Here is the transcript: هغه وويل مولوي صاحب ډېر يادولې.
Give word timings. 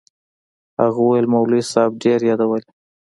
هغه 0.81 0.99
وويل 1.03 1.25
مولوي 1.33 1.61
صاحب 1.71 1.91
ډېر 2.03 2.19
يادولې. 2.29 2.69